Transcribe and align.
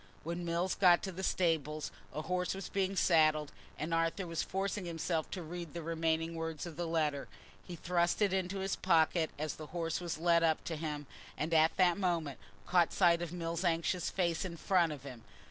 When 0.23 0.43
Mills 0.43 0.73
got 0.73 1.03
to 1.03 1.11
the 1.11 1.21
stables, 1.21 1.91
a 2.11 2.23
horse 2.23 2.55
was 2.55 2.69
being 2.69 2.95
saddled, 2.95 3.51
and 3.77 3.93
Arthur 3.93 4.25
was 4.25 4.41
forcing 4.41 4.85
himself 4.85 5.29
to 5.29 5.43
read 5.43 5.75
the 5.75 5.83
remaining 5.83 6.33
words 6.33 6.65
of 6.65 6.75
the 6.75 6.87
letter. 6.87 7.27
He 7.63 7.75
thrust 7.75 8.19
it 8.19 8.33
into 8.33 8.61
his 8.61 8.75
pocket 8.75 9.29
as 9.37 9.53
the 9.57 9.67
horse 9.67 10.01
was 10.01 10.17
led 10.17 10.41
up 10.41 10.63
to 10.63 10.75
him, 10.75 11.05
and 11.37 11.53
at 11.53 11.77
that 11.77 11.99
moment 11.99 12.39
caught 12.65 12.91
sight 12.93 13.21
of 13.21 13.31
Mills' 13.31 13.63
anxious 13.63 14.09
face 14.09 14.43
in 14.43 14.57
front 14.57 14.91
of 14.91 15.03
him. 15.03 15.23